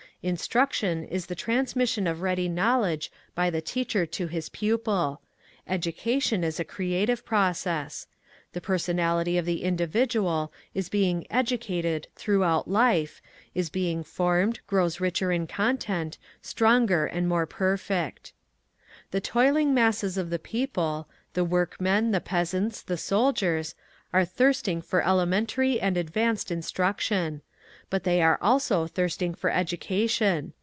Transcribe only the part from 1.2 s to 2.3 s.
the transmission of